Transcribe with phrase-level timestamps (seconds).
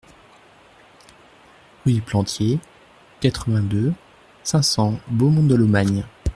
[1.85, 2.59] Rue du Plantié,
[3.19, 3.93] quatre-vingt-deux,
[4.43, 6.03] cinq cents Beaumont-de-Lomagne